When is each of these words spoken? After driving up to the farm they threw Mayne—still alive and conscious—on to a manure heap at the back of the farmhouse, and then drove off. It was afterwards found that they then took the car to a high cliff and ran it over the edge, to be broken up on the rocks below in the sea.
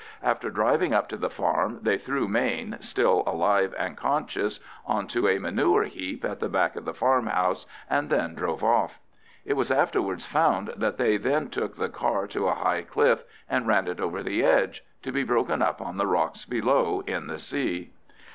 After 0.23 0.49
driving 0.49 0.95
up 0.95 1.07
to 1.09 1.15
the 1.15 1.29
farm 1.29 1.77
they 1.83 1.99
threw 1.99 2.27
Mayne—still 2.27 3.21
alive 3.27 3.75
and 3.77 3.95
conscious—on 3.95 5.05
to 5.05 5.27
a 5.27 5.37
manure 5.37 5.83
heap 5.83 6.25
at 6.25 6.39
the 6.39 6.49
back 6.49 6.75
of 6.75 6.85
the 6.85 6.93
farmhouse, 6.95 7.67
and 7.87 8.09
then 8.09 8.33
drove 8.33 8.63
off. 8.63 8.97
It 9.45 9.53
was 9.53 9.69
afterwards 9.69 10.25
found 10.25 10.73
that 10.75 10.97
they 10.97 11.17
then 11.17 11.49
took 11.51 11.75
the 11.75 11.87
car 11.89 12.25
to 12.29 12.47
a 12.47 12.55
high 12.55 12.81
cliff 12.81 13.23
and 13.47 13.67
ran 13.67 13.87
it 13.87 13.99
over 14.01 14.23
the 14.23 14.43
edge, 14.43 14.83
to 15.03 15.11
be 15.11 15.23
broken 15.23 15.61
up 15.61 15.79
on 15.81 15.97
the 15.97 16.07
rocks 16.07 16.45
below 16.45 17.03
in 17.05 17.27
the 17.27 17.37
sea. 17.37 17.91